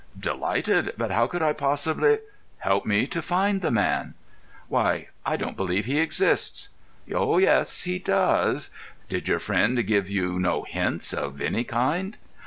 "Delighted. 0.19 0.93
But 0.97 1.11
how 1.11 1.27
could 1.27 1.43
I 1.43 1.53
possibly——" 1.53 2.17
"Help 2.57 2.87
me 2.87 3.05
to 3.05 3.21
find 3.21 3.61
the 3.61 3.69
man." 3.69 4.15
"Why, 4.67 5.09
I 5.27 5.37
don't 5.37 5.55
believe 5.55 5.85
he 5.85 5.99
exists." 5.99 6.69
"Oh, 7.13 7.37
yes, 7.37 7.83
he 7.83 7.99
does." 7.99 8.71
"Did 9.09 9.27
your 9.27 9.37
friend 9.37 9.85
give 9.85 10.09
you 10.09 10.39
no 10.39 10.63
hints—of 10.63 11.39
any 11.39 11.63
kind?" 11.63 12.17